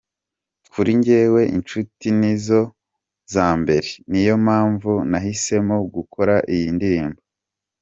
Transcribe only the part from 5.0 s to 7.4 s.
nahisemo gukora iyi ndirimbo.